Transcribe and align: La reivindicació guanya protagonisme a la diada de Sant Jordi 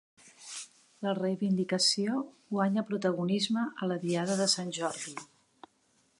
La 1.07 1.11
reivindicació 1.19 2.23
guanya 2.55 2.85
protagonisme 2.89 3.67
a 3.83 3.93
la 3.93 4.01
diada 4.09 4.43
de 4.43 4.53
Sant 4.57 4.75
Jordi 4.81 5.17